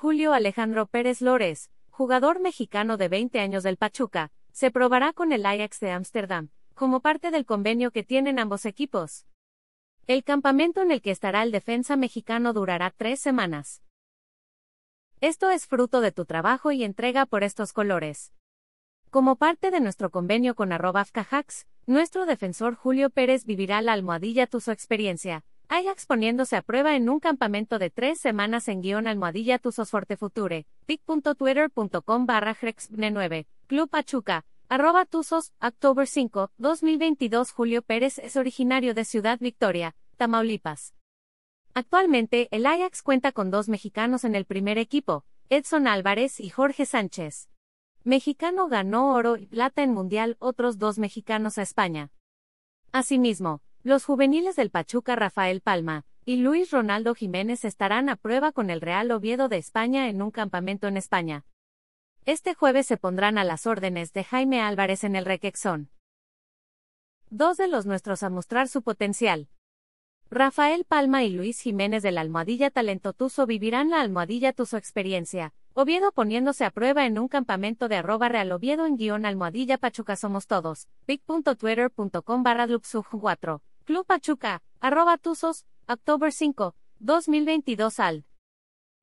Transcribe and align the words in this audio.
Julio 0.00 0.32
Alejandro 0.32 0.86
Pérez 0.86 1.20
Lórez, 1.20 1.72
jugador 1.90 2.38
mexicano 2.38 2.98
de 2.98 3.08
20 3.08 3.40
años 3.40 3.64
del 3.64 3.76
Pachuca, 3.76 4.30
se 4.52 4.70
probará 4.70 5.12
con 5.12 5.32
el 5.32 5.44
Ajax 5.44 5.80
de 5.80 5.90
Ámsterdam, 5.90 6.50
como 6.74 7.00
parte 7.00 7.32
del 7.32 7.44
convenio 7.44 7.90
que 7.90 8.04
tienen 8.04 8.38
ambos 8.38 8.64
equipos. 8.64 9.26
El 10.06 10.22
campamento 10.22 10.82
en 10.82 10.92
el 10.92 11.02
que 11.02 11.10
estará 11.10 11.42
el 11.42 11.50
defensa 11.50 11.96
mexicano 11.96 12.52
durará 12.52 12.94
tres 12.96 13.18
semanas. 13.18 13.82
Esto 15.20 15.50
es 15.50 15.66
fruto 15.66 16.00
de 16.00 16.12
tu 16.12 16.26
trabajo 16.26 16.70
y 16.70 16.84
entrega 16.84 17.26
por 17.26 17.42
estos 17.42 17.72
colores. 17.72 18.32
Como 19.10 19.34
parte 19.34 19.72
de 19.72 19.80
nuestro 19.80 20.10
convenio 20.10 20.54
con 20.54 20.70
arroba 20.70 21.08
nuestro 21.86 22.24
defensor 22.24 22.76
Julio 22.76 23.10
Pérez 23.10 23.44
vivirá 23.44 23.82
la 23.82 23.94
almohadilla 23.94 24.46
tu 24.46 24.60
su 24.60 24.70
experiencia, 24.70 25.44
Ajax 25.70 26.06
poniéndose 26.06 26.56
a 26.56 26.62
prueba 26.62 26.96
en 26.96 27.10
un 27.10 27.20
campamento 27.20 27.78
de 27.78 27.90
tres 27.90 28.18
semanas 28.18 28.68
en 28.68 28.80
guion 28.80 29.06
almohadilla 29.06 29.58
Tuzos 29.58 29.90
Fortefuture, 29.90 30.66
pic.twitter.com 30.86 32.24
barra 32.24 32.56
9, 32.90 33.46
Club 33.66 33.90
Pachuca, 33.90 34.46
arroba 34.70 35.04
Tuzos, 35.04 35.52
October 35.60 36.06
5, 36.06 36.52
2022 36.56 37.52
Julio 37.52 37.82
Pérez 37.82 38.18
es 38.18 38.36
originario 38.36 38.94
de 38.94 39.04
Ciudad 39.04 39.38
Victoria, 39.40 39.94
Tamaulipas. 40.16 40.94
Actualmente, 41.74 42.48
el 42.50 42.64
Ajax 42.64 43.02
cuenta 43.02 43.32
con 43.32 43.50
dos 43.50 43.68
mexicanos 43.68 44.24
en 44.24 44.34
el 44.34 44.46
primer 44.46 44.78
equipo, 44.78 45.26
Edson 45.50 45.86
Álvarez 45.86 46.40
y 46.40 46.48
Jorge 46.48 46.86
Sánchez. 46.86 47.50
Mexicano 48.04 48.68
ganó 48.68 49.12
oro 49.12 49.36
y 49.36 49.44
plata 49.44 49.82
en 49.82 49.92
Mundial, 49.92 50.38
otros 50.38 50.78
dos 50.78 50.98
mexicanos 50.98 51.58
a 51.58 51.62
España. 51.62 52.10
Asimismo, 52.90 53.60
los 53.84 54.04
juveniles 54.04 54.56
del 54.56 54.70
Pachuca 54.70 55.14
Rafael 55.16 55.60
Palma 55.60 56.04
y 56.24 56.36
Luis 56.36 56.70
Ronaldo 56.70 57.14
Jiménez 57.14 57.64
estarán 57.64 58.08
a 58.08 58.16
prueba 58.16 58.52
con 58.52 58.70
el 58.70 58.80
Real 58.80 59.10
Oviedo 59.10 59.48
de 59.48 59.56
España 59.56 60.08
en 60.08 60.20
un 60.20 60.30
campamento 60.30 60.86
en 60.86 60.96
España. 60.96 61.46
Este 62.26 62.54
jueves 62.54 62.86
se 62.86 62.98
pondrán 62.98 63.38
a 63.38 63.44
las 63.44 63.66
órdenes 63.66 64.12
de 64.12 64.24
Jaime 64.24 64.60
Álvarez 64.60 65.04
en 65.04 65.16
el 65.16 65.24
Requexón. 65.24 65.90
Dos 67.30 67.56
de 67.56 67.68
los 67.68 67.86
nuestros 67.86 68.22
a 68.22 68.30
mostrar 68.30 68.68
su 68.68 68.82
potencial. 68.82 69.48
Rafael 70.30 70.84
Palma 70.84 71.24
y 71.24 71.30
Luis 71.30 71.60
Jiménez 71.60 72.02
de 72.02 72.10
la 72.10 72.20
Almohadilla 72.20 72.70
Talento 72.70 73.14
Tuso 73.14 73.46
vivirán 73.46 73.88
la 73.88 74.02
Almohadilla 74.02 74.52
Tuso 74.52 74.76
experiencia, 74.76 75.54
Oviedo 75.72 76.12
poniéndose 76.12 76.64
a 76.64 76.70
prueba 76.70 77.06
en 77.06 77.18
un 77.18 77.28
campamento 77.28 77.88
de 77.88 77.96
arroba 77.96 78.28
real 78.28 78.52
Oviedo 78.52 78.84
en 78.84 78.96
guion 78.96 79.24
Almohadilla 79.24 79.78
Pachuca 79.78 80.16
Somos 80.16 80.46
Todos, 80.46 80.88
pic.twitter.com 81.06 82.42
barra 82.42 82.66
4. 82.66 83.62
Club 83.88 84.04
Pachuca, 84.04 84.62
arroba 84.80 85.16
Tuzos, 85.16 85.64
October 85.86 86.30
5, 86.30 86.74
2022 86.98 88.00
al. 88.00 88.26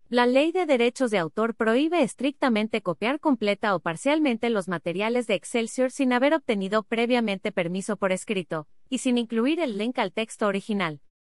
La 0.09 0.27
Ley 0.27 0.51
de 0.51 0.67
Derechos 0.67 1.09
de 1.09 1.17
Autor 1.17 1.55
prohíbe 1.55 2.03
estrictamente 2.03 2.83
copiar 2.83 3.19
completa 3.19 3.73
o 3.73 3.79
parcialmente 3.79 4.51
los 4.51 4.67
materiales 4.67 5.25
de 5.25 5.33
Excelsior 5.33 5.89
sin 5.89 6.13
haber 6.13 6.35
obtenido 6.35 6.83
previamente 6.83 7.51
permiso 7.51 7.97
por 7.97 8.11
escrito, 8.11 8.67
y 8.87 8.99
sin 8.99 9.17
incluir 9.17 9.59
el 9.59 9.79
link 9.79 9.97
al 9.97 10.13
texto 10.13 10.45
original. 10.45 11.01